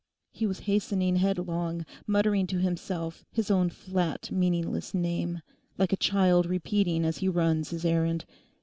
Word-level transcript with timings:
He 0.31 0.47
was 0.47 0.61
hastening 0.61 1.17
headlong, 1.17 1.85
muttering 2.07 2.47
to 2.47 2.57
himself 2.57 3.23
his 3.31 3.51
own 3.51 3.69
flat 3.69 4.31
meaningless 4.31 4.95
name, 4.95 5.43
like 5.77 5.93
a 5.93 5.95
child 5.95 6.47
repeating 6.47 7.05
as 7.05 7.19
he 7.19 7.29
runs 7.29 7.69
his 7.69 7.85
errand. 7.85 8.25